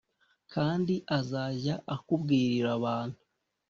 Kandi 0.53 0.93
azajya 1.19 1.75
akubwirira 1.95 2.69
abantu 2.77 3.17